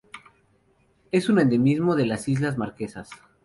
[1.11, 3.11] Es un endemismo de las Islas Marquesas.